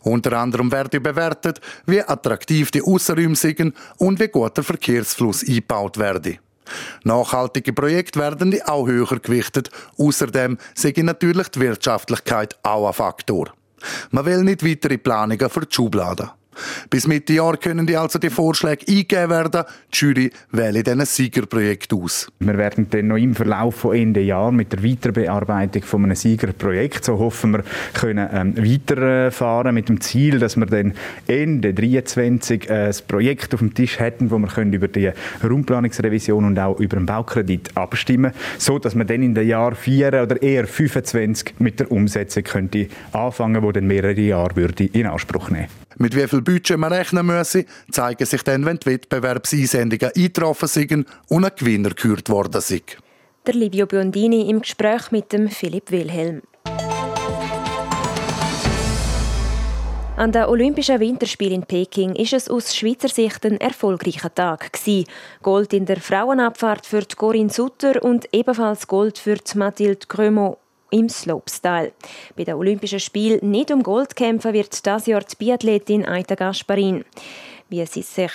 [0.00, 5.98] Unter anderem wird bewertet, wie attraktiv die Aussenräume sind und wie gut der Verkehrsfluss eingebaut
[5.98, 6.38] werde.
[7.04, 9.70] Nachhaltige Projekte werden auch höher gewichtet.
[9.96, 13.54] Außerdem sei natürlich die Wirtschaftlichkeit auch ein Faktor.
[14.10, 16.30] Man will nicht weitere Planungen für die Schublade.
[16.90, 19.64] Bis Mitte Jahr können die also die Vorschläge eingegeben werden.
[19.92, 22.28] Die Jury wähle dann ein Siegerprojekt aus.
[22.38, 27.04] Wir werden dann noch im Verlauf von Ende Jahr mit der Weiterbearbeitung von einem Siegerprojekt,
[27.04, 30.94] so hoffen wir, können ähm, weiterfahren mit dem Ziel, dass wir dann
[31.26, 35.10] Ende 2023 äh, das Projekt auf dem Tisch hätten, wo wir können über die
[35.42, 40.22] Raumplanungsrevision und auch über den Baukredit abstimmen, so dass wir dann in den Jahr 4
[40.22, 45.50] oder eher 25 mit der Umsetzung könnte anfangen, wo dann mehrere Jahre würde in Anspruch
[45.50, 45.68] nehmen.
[46.00, 51.06] Mit wie viel Budget man rechnen müsse, zeigen sich dann, wenn die Wettbewerbseinsendungen eingetroffen sind
[51.28, 52.96] und ein Gewinner gekürt worden sind.
[53.46, 56.40] Der Livio Biondini im Gespräch mit dem Philipp Wilhelm.
[60.16, 65.04] An den Olympischen Winterspielen in Peking ist es aus Schweizer Sicht ein erfolgreicher Tag gewesen.
[65.42, 70.56] Gold in der Frauenabfahrt für Corinne Sutter und ebenfalls Gold für Mathilde Grömo
[70.90, 71.92] im Slopestyle.
[72.36, 77.04] Bei den Olympischen Spielen nicht um Gold kämpfen wird das Jahr die Biathletin Aita Gasparin.
[77.68, 78.32] Wie, sie sich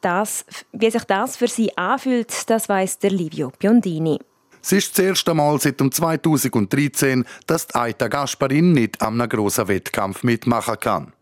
[0.00, 4.18] das, wie sich das für sie anfühlt, das weiß der Livio Biondini.
[4.62, 9.68] Es ist das erste Mal seit 2013, dass die Aita Gasparin nicht an einem grossen
[9.68, 11.12] Wettkampf mitmachen kann.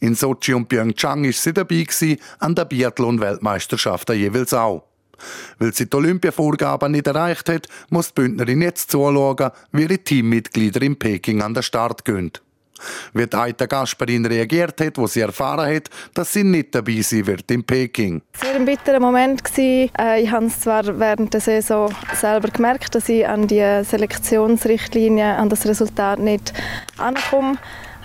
[0.00, 1.86] In Sochi und Pyeongchang ist sie dabei
[2.38, 4.84] an der Biathlon-Weltmeisterschaft jeweils auch.
[5.58, 10.82] Weil sie die Olympiavorgaben nicht erreicht hat, muss die Bündnerin jetzt zuschauen, wie ihre Teammitglieder
[10.82, 12.32] in Peking an den Start gehen.
[13.14, 17.26] Wie die Aita Gasparin reagiert hat, wo sie erfahren hat, dass sie nicht dabei sein
[17.26, 18.20] wird in Peking.
[18.34, 19.40] Sehr ein bitterer Moment.
[19.56, 19.88] Äh,
[20.20, 25.48] ich habe es zwar während der Saison selber gemerkt, dass ich an die Selektionsrichtlinie, an
[25.48, 26.52] das Resultat nicht
[26.98, 27.56] ankomme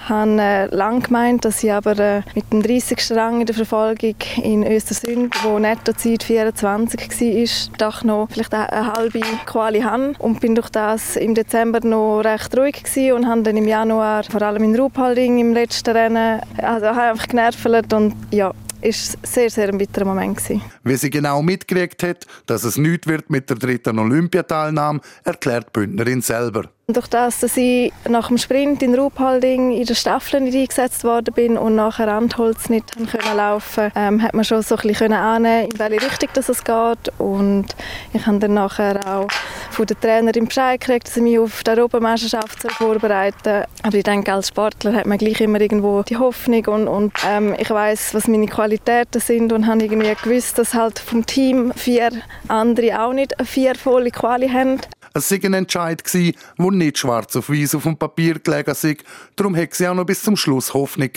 [0.10, 3.12] habe äh, lange gemeint, dass ich aber äh, mit dem 30.
[3.12, 9.22] Rang in der Verfolgung in Östersund, wo Nettozeit 24 war, doch noch vielleicht eine, halbe
[9.46, 13.58] Quali habe und bin durch das im Dezember noch recht ruhig gewesen und habe dann
[13.58, 19.18] im Januar vor allem in Ruhpolding im letzten Rennen also einfach genervt und ja, ist
[19.26, 20.62] sehr, sehr ein bitterer Moment gewesen.
[20.84, 25.80] Wie sie genau mitgekriegt hat, dass es nichts wird mit der dritten Olympiateilnahme, erklärt die
[25.80, 26.70] Bündnerin selber.
[26.94, 31.34] Durch das, dass ich nach dem Sprint in Ruhpolding in der Staffel nicht eingesetzt worden
[31.34, 35.70] bin und nachher Randholz nicht können laufen ähm, hat man schon so ein bisschen annehmen
[35.72, 37.20] in welche Richtung es geht.
[37.20, 37.68] Und
[38.14, 39.28] ich habe dann nachher auch
[39.70, 44.34] von der Trainerin Bescheid gekriegt, dass ich mich auf die Europameisterschaft vorbereiten Aber ich denke,
[44.34, 48.28] als Sportler hat man gleich immer irgendwo die Hoffnung und, und ähm, ich weiß, was
[48.28, 52.12] meine Qualitäten sind und habe irgendwie gewusst, dass halt vom Team vier
[52.48, 54.80] andere auch nicht vier volle Quali haben.
[55.14, 56.32] Es war ein Entscheid, der
[56.72, 59.04] nicht schwarz auf weiß auf dem Papier gelegen ist.
[59.36, 61.10] Darum hat sie auch noch bis zum Schluss Hoffnung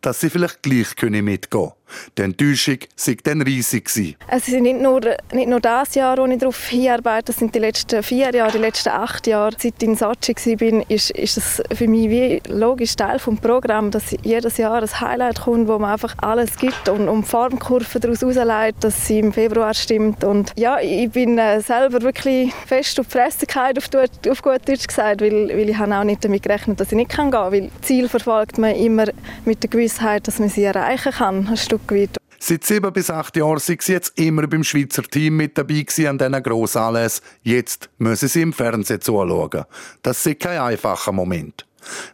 [0.00, 1.72] dass sie vielleicht gleich mitgehen können.
[2.18, 3.88] Die Enttäuschung war dann riesig.
[4.28, 5.00] Es ist nicht nur,
[5.32, 8.58] nicht nur das Jahr, wo ich darauf hinarbeite, das sind die letzten vier Jahre, die
[8.58, 9.52] letzten acht Jahre.
[9.58, 13.92] Seit ich in Sochi war, ist, ist es für mich wie logisch Teil des Programms,
[13.92, 18.20] dass jedes Jahr ein Highlight kommt, wo man einfach alles gibt und um Formkurve daraus
[18.20, 20.24] herausleitet, dass sie im Februar stimmt.
[20.24, 24.86] Und ja, ich bin äh, selber wirklich fest auf die Fresse auf, auf gut Deutsch
[24.86, 27.52] gesagt, weil, weil ich habe auch nicht damit gerechnet, dass ich nicht gehen kann.
[27.52, 29.06] Weil Ziel verfolgt man immer
[29.44, 32.16] mit der Gewissheit, dass man sie erreichen kann, ein Stück weit.
[32.44, 36.18] Seit sieben bis acht Jahren sind sie jetzt immer beim Schweizer Team mit dabei an
[36.18, 37.24] diesen Grossanlässen.
[37.44, 39.64] Jetzt müssen sie im Fernsehen zuschauen.
[40.02, 41.64] Das ist kein einfacher Moment.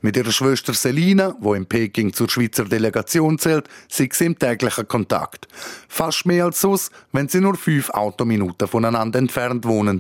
[0.03, 4.87] Mit ihrer Schwester Selina, wo in Peking zur Schweizer Delegation zählt, sind sie im täglichen
[4.87, 5.49] Kontakt.
[5.89, 9.99] Fast mehr als sonst, wenn sie nur fünf Autominuten voneinander entfernt wohnen.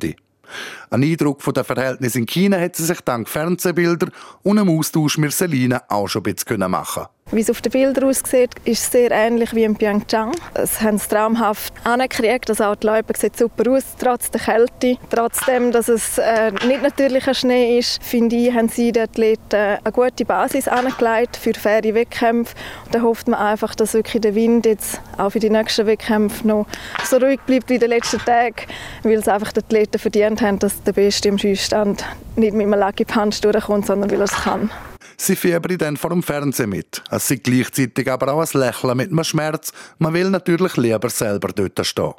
[0.91, 4.09] Ein Eindruck von den Verhältnissen in China hat sie sich dank Fernsehbilder
[4.43, 8.05] und einem Austausch mit Selina auch schon ein bisschen machen wie es auf den Bildern
[8.05, 10.33] aussieht, ist es sehr ähnlich wie in Pyeongchang.
[10.55, 14.97] Es haben es traumhaft angekriegt, also auch die Leute sehen super aus, trotz der Kälte.
[15.11, 19.93] Trotzdem, dass es äh, nicht natürlicher Schnee ist, finde ich, haben sie den Athleten eine
[19.93, 22.55] gute Basis angelegt für faire Wettkämpfe.
[22.87, 26.47] Und da hofft man einfach, dass wirklich der Wind jetzt auch für die nächsten Wettkämpfe
[26.47, 26.67] noch
[27.05, 28.57] so ruhig bleibt wie in den letzten Tagen,
[29.03, 32.05] weil es einfach die Athleten verdient haben, dass der Beste im Schießstand
[32.37, 34.71] nicht mit einem Lucky Punch durchkommt, sondern weil er es kann.
[35.21, 37.03] Sie fiebern dann vor dem Fernsehen mit.
[37.11, 39.73] Es sind gleichzeitig aber auch ein Lächeln mit einem Schmerz.
[39.99, 42.15] Man will natürlich lieber selber dort stehen.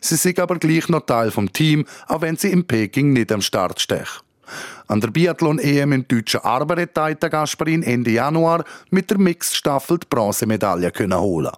[0.00, 3.40] Sie sind aber gleich noch Teil vom Team, auch wenn sie in Peking nicht am
[3.40, 4.06] Start stehen.
[4.88, 10.92] An der Biathlon-EM im deutschen Arber hat Gasparin Ende Januar mit der Mixed-Staffel die Bronzemedaille
[11.12, 11.52] holen.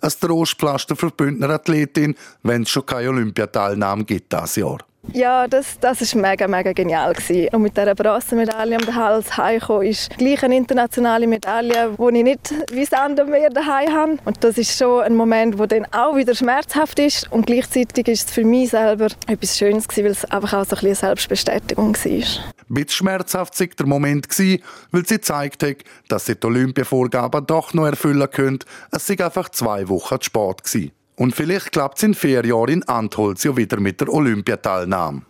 [0.00, 4.78] Ein Trostpflaster für die Bündner Athletin, wenn es schon keine Olympiateilnahme gibt dieses Jahr.
[5.12, 7.48] Ja, das, das mega, mega genial gewesen.
[7.52, 12.24] Und mit dieser Bronzemedaille um den Hals heimkommen, ist gleich eine internationale Medaille, die ich
[12.24, 14.18] nicht wie Sand mehr daheim habe.
[14.24, 18.28] Und das ist schon ein Moment, der dann auch wieder schmerzhaft ist und gleichzeitig ist
[18.28, 21.94] es für mich selber etwas Schönes gewesen, weil es einfach auch so ein bisschen Selbstbestätigung
[21.94, 22.10] war.
[22.10, 22.24] Ein
[22.68, 24.62] bisschen schmerzhaft war der Moment, gewesen,
[24.92, 25.76] weil sie gezeigt hat,
[26.08, 28.60] dass sie die Olympiavorgaben doch noch erfüllen können.
[28.90, 30.92] Es waren einfach zwei Wochen zu spät gewesen.
[31.22, 35.22] Und vielleicht klappt es in vier Jahren in Antholz ja wieder mit der Olympiateilnahme.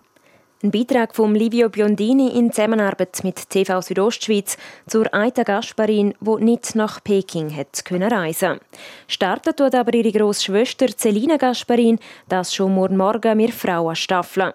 [0.62, 6.74] Ein Beitrag von Livio Biondini in Zusammenarbeit mit TV Südostschweiz zur Aita Gasparin, wo nicht
[6.76, 8.58] nach Peking hat können reisen.
[9.06, 14.54] Startet tut aber ihre Großschwester Celina Gasparin, das schon morgen Morgen mit Frauenstaffel.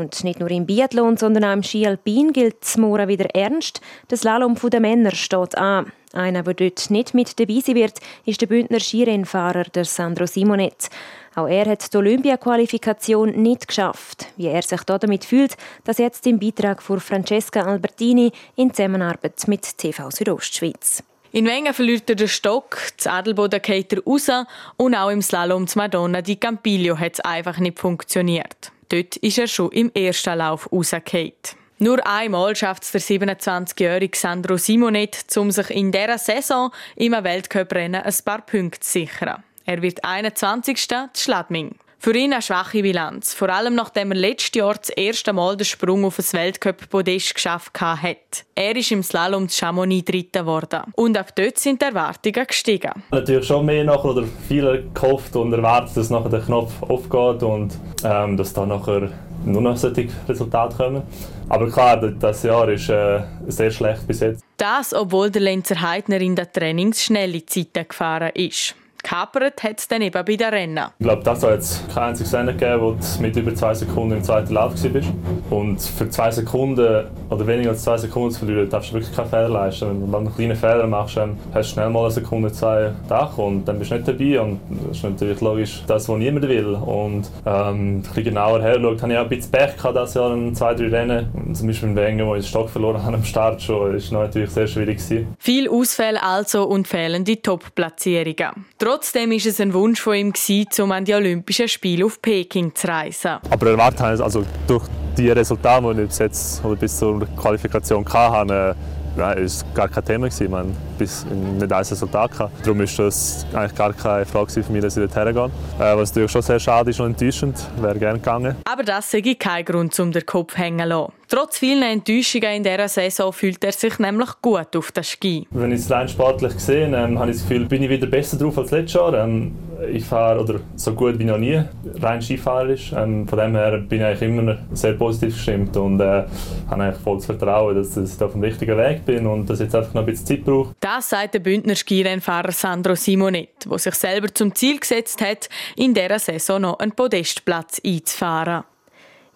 [0.00, 3.82] Und nicht nur im Biathlon, sondern auch im Ski Alpin gilt es morgen wieder ernst.
[4.08, 5.92] Das Slalom der Männer steht an.
[6.14, 10.88] Einer, der dort nicht mit dabei sein wird, ist der Bündner Skirennfahrer der Sandro Simonet.
[11.34, 14.28] Auch er hat die Olympia-Qualifikation nicht geschafft.
[14.38, 19.76] Wie er sich damit fühlt, das jetzt im Beitrag von Francesca Albertini in Zusammenarbeit mit
[19.76, 21.04] TV Südostschweiz.
[21.32, 24.30] In Wengen verliert er den Stock, das Adelboden geht er raus
[24.78, 28.72] und auch im Slalom zu Madonna di Campiglio hat es einfach nicht funktioniert.
[28.90, 31.32] Dort ist er schon im ersten Lauf rausgefallen.
[31.78, 38.02] Nur einmal schafft es der 27-jährige Sandro Simonet, um sich in dieser Saison im Weltcuprennen
[38.02, 39.42] ein paar Punkte zu sichern.
[39.64, 40.76] Er wird 21.
[40.76, 41.76] zu Schladming.
[42.02, 45.66] Für ihn eine schwache Bilanz, vor allem nachdem er letztes Jahr das erste Mal den
[45.66, 48.46] Sprung auf das Weltcup-Podest geschafft hat.
[48.54, 50.80] Er ist im Slalom zu Chamonix Dritter geworden.
[50.96, 52.90] Und ab dort sind die Erwartungen gestiegen.
[53.10, 57.78] Natürlich schon mehr nachher oder viele gehofft und erwartet, dass nachher der Knopf aufgeht und
[58.02, 59.10] ähm, dass da nachher
[59.44, 61.02] nur noch solche Resultate kommen.
[61.50, 64.42] Aber klar, das Jahr ist äh, sehr schlecht bis jetzt.
[64.56, 68.74] Das, obwohl der Lenzer Heidner in der Trainings schnelle Zeiten gefahren ist.
[69.02, 70.86] Kapert hat es dann eben bei den Rennen.
[70.98, 74.16] Ich glaube, das hat jetzt kein einziges Rennen gegeben, wo du mit über zwei Sekunden
[74.16, 75.08] im zweiten Lauf warst.
[75.50, 79.28] Und für zwei Sekunden oder weniger als zwei Sekunden zu verlieren, darfst du wirklich keinen
[79.28, 80.02] Fehler leisten.
[80.02, 83.36] Wenn du einen kleinen Fehler machst, dann hast du schnell mal eine Sekunde, zwei Dach
[83.38, 84.40] und dann bist du nicht dabei.
[84.40, 86.74] Und das ist natürlich logisch das, was niemand will.
[86.74, 90.14] Und ähm, ein bisschen genauer her schaut, habe ich auch ein bisschen Pech gehabt, das
[90.14, 91.54] Jahr in zwei, drei Rennen.
[91.54, 94.50] Zum Beispiel in Wengen, wo ich den Stock verloren habe am Start schon, ist natürlich
[94.50, 95.34] sehr schwierig gewesen.
[95.38, 98.66] Viel Ausfälle also und fehlende Top-Platzierungen.
[98.90, 100.32] Trotzdem war es ein Wunsch von ihm,
[100.80, 103.38] um an die Olympischen Spiele auf Peking zu reisen.
[103.48, 104.84] Aber erwartet also durch
[105.16, 108.74] die Resultate, die ich bis jetzt oder bis zur Qualifikation hatte,
[109.16, 110.42] ja, ist gar kein Thema gewesen.
[110.42, 112.66] Ich meine, bis nicht ein Resultat gehabt.
[112.66, 115.50] Darum ist das eigentlich gar keine Frage für mich, dass ich dorthin gehe.
[115.78, 117.58] Äh, was natürlich schon sehr schade ist und enttäuschend.
[117.80, 118.56] Wäre gerne gegangen.
[118.68, 121.12] Aber das sei kein Grund, um den Kopf hängen zu lassen.
[121.30, 125.46] Trotz vielen Enttäuschungen in dieser Saison fühlt er sich nämlich gut auf den Ski.
[125.52, 128.36] Wenn ich es rein sportlich sehe, ähm, habe ich das Gefühl, bin ich wieder besser
[128.36, 129.14] drauf als letztes Jahr.
[129.14, 129.54] Ähm,
[129.92, 131.62] ich fahre oder so gut wie noch nie
[132.00, 132.92] rein Skifahrerisch.
[132.96, 136.24] Ähm, von dem her bin ich eigentlich immer sehr positiv gestimmt und äh,
[136.68, 139.76] habe eigentlich volles Vertrauen, dass, ich auf dem richtigen Weg bin und dass ich jetzt
[139.76, 140.74] einfach noch ein bisschen Zeit brauche.
[140.80, 145.94] Das sagt der Bündner Skirennfahrer Sandro Simonet, der sich selber zum Ziel gesetzt hat, in
[145.94, 148.64] dieser Saison noch einen Podestplatz einzufahren.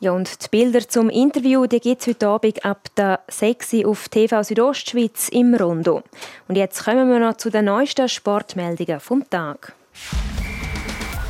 [0.05, 4.43] Ja, und die Bilder zum Interview gibt es heute Abend ab der 6 auf TV
[4.43, 6.03] Südostschweiz im Rondo.
[6.47, 9.73] Und jetzt kommen wir noch zu den neuesten Sportmeldungen vom Tag.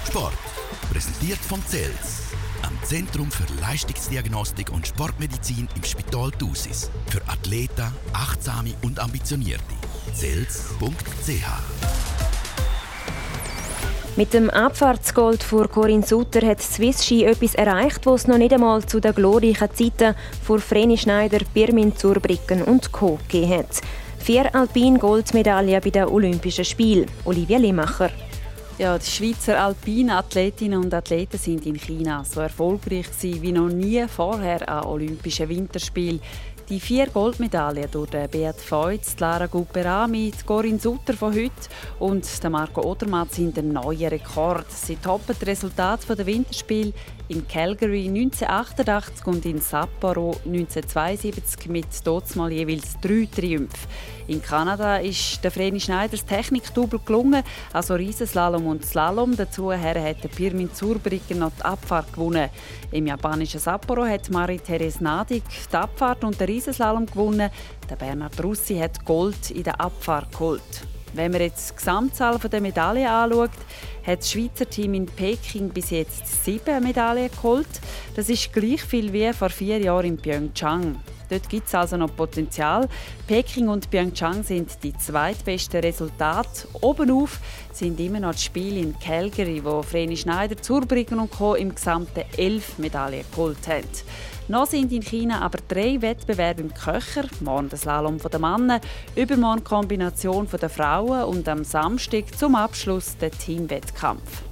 [0.08, 0.34] Sport,
[0.92, 2.32] präsentiert von CELS,
[2.62, 6.90] am Zentrum für Leistungsdiagnostik und Sportmedizin im Spital Thusis.
[7.06, 9.62] Für Athleten, Achtsame und Ambitionierte.
[10.14, 12.33] CELS.ch
[14.16, 18.52] mit dem Abfahrtsgold vor Corinne Sutter hat Swiss Ski etwas erreicht, was es noch nicht
[18.52, 23.18] einmal zu den glorreichen Zeiten vor Vreni Schneider, Birmin Zurbrücken und Co.
[23.28, 23.80] gegeben hat.
[24.18, 27.06] Vier Alpin-Goldmedaillen bei den Olympischen Spielen.
[27.24, 28.10] Olivia Limacher.
[28.78, 34.68] Ja, die Schweizer Alpinathletinnen und Athleten sind in China so erfolgreich wie noch nie vorher
[34.68, 36.20] an Olympischen Winterspielen.
[36.70, 41.52] Die vier Goldmedaillen durch Beat Feutz, Lara Guperami, Corinne Sutter von heute
[41.98, 44.72] und Marco Odermatt sind ein neuer Rekord.
[44.72, 46.94] Sie toppen das Resultat der Winterspiele
[47.28, 51.86] in Calgary 1988 und in Sapporo 1972 mit
[52.36, 53.88] mal jeweils drei Triumphen.
[54.26, 59.36] In Kanada ist der Vreni Schneiders Technik-Double gelungen, also Riesenslalom und Slalom.
[59.36, 62.48] Dazu hat der Pirmin Zurbriggen noch die Abfahrt gewonnen.
[62.90, 67.50] Im japanischen Sapporo hat Marie-Therese Nadig die Abfahrt und den Riesenslalom gewonnen.
[67.88, 70.93] Der Bernhard Russi hat Gold in der Abfahrt geholt.
[71.14, 73.50] Wenn man jetzt die Gesamtzahl der Medaillen anschaut,
[74.04, 77.68] hat das Schweizer Team in Peking bis jetzt sieben Medaillen geholt.
[78.16, 80.96] Das ist gleich viel wie vor vier Jahren in Pyeongchang.
[81.28, 82.88] Dort gibt es also noch Potenzial.
[83.26, 86.68] Peking und Pyeongchang sind die zweitbesten Resultate.
[86.80, 87.40] Oben auf
[87.72, 91.54] sind immer noch die Spiele in Calgary, wo Vreni Schneider, Zurbriggen und Co.
[91.54, 93.88] im gesamten elf Medaillen geholt haben.
[94.46, 97.24] Noch sind in China aber drei Wettbewerbe im Köcher.
[97.40, 98.80] Morgen das Slalom der Männer,
[99.16, 104.42] übermorgen die Kombination der Frauen und am Samstag zum Abschluss der Teamwettkampf.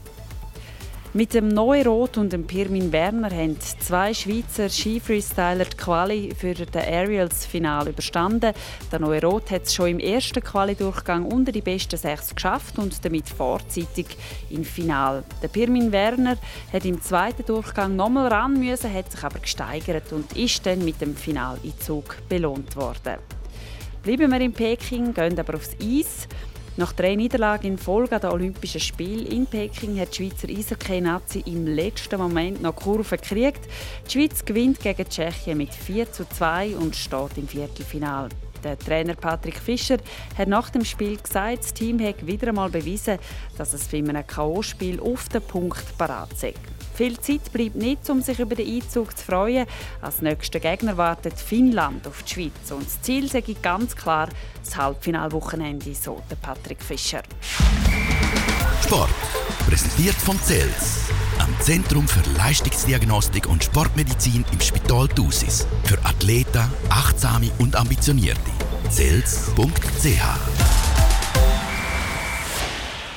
[1.14, 6.86] Mit dem Neurot und dem Pirmin Werner haben zwei Schweizer Skifreestyler die Quali für das
[6.86, 8.54] Aerials-Final überstanden.
[8.90, 13.28] Der Neurot hat es schon im ersten Quali-Durchgang unter die besten sechs geschafft und damit
[13.28, 14.06] vorzeitig
[14.48, 15.22] im Final.
[15.42, 16.38] Der Pirmin Werner
[16.72, 21.02] hat im zweiten Durchgang nochmal ran müssen, hat sich aber gesteigert und ist dann mit
[21.02, 23.18] dem Finaleinzug belohnt worden.
[24.02, 26.26] Bleiben wir in Peking, gehen aber aufs Eis.
[26.78, 31.42] Nach drei Niederlagen in Folge an den Olympischen Spielen in Peking hat die Schweizer Eishockey-Nazi
[31.44, 33.60] im letzten Moment noch Kurve gekriegt.
[34.06, 38.30] Die Schweiz gewinnt gegen Tschechien mit 4 zu 2 und steht im Viertelfinal.
[38.64, 39.98] Der Trainer Patrick Fischer
[40.38, 43.18] hat nach dem Spiel gesagt, das Team hat wieder einmal bewiesen,
[43.58, 46.54] dass es für ein K.O.-Spiel auf den Punkt parat ist.
[46.94, 49.66] Viel Zeit bleibt nicht, um sich über den Einzug zu freuen.
[50.00, 52.70] Als nächster Gegner wartet Finnland auf die Schweiz.
[52.70, 54.28] Und das Ziel sei ganz klar
[54.64, 57.22] das Halbfinalwochenende, so der Patrick Fischer.
[58.84, 59.10] Sport.
[59.66, 61.08] Präsentiert von CELS.
[61.38, 65.66] Am Zentrum für Leistungsdiagnostik und Sportmedizin im Spital Thusis.
[65.84, 68.50] Für Athleten, Achtsame und Ambitionierte.
[68.90, 70.81] CELS.ch